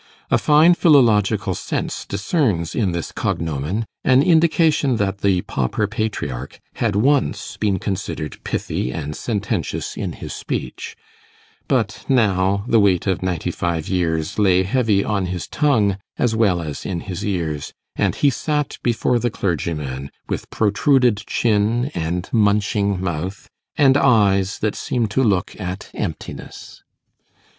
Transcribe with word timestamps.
A 0.31 0.39
fine 0.39 0.73
philological 0.73 1.53
sense 1.53 2.07
discerns 2.07 2.73
in 2.73 2.91
this 2.91 3.11
cognomen 3.11 3.85
an 4.03 4.23
indication 4.23 4.95
that 4.95 5.19
the 5.19 5.43
pauper 5.43 5.85
patriarch 5.85 6.59
had 6.77 6.95
once 6.95 7.55
been 7.57 7.77
considered 7.77 8.43
pithy 8.43 8.91
and 8.91 9.15
sententious 9.15 9.95
in 9.95 10.13
his 10.13 10.33
speech; 10.33 10.95
but 11.67 12.03
now 12.09 12.65
the 12.67 12.79
weight 12.79 13.05
of 13.05 13.21
ninety 13.21 13.51
five 13.51 13.87
years 13.87 14.39
lay 14.39 14.63
heavy 14.63 15.03
on 15.03 15.27
his 15.27 15.47
tongue 15.47 15.97
as 16.17 16.35
well 16.35 16.63
as 16.63 16.83
in 16.83 17.01
his 17.01 17.23
ears, 17.23 17.71
and 17.95 18.15
he 18.15 18.31
sat 18.31 18.79
before 18.81 19.19
the 19.19 19.29
clergyman 19.29 20.09
with 20.27 20.49
protruded 20.49 21.17
chin, 21.27 21.91
and 21.93 22.27
munching 22.31 22.99
mouth, 22.99 23.47
and 23.75 23.95
eyes 23.95 24.57
that 24.57 24.73
seemed 24.73 25.11
to 25.11 25.21
look 25.23 25.55
at 25.61 25.91
emptiness. 25.93 26.81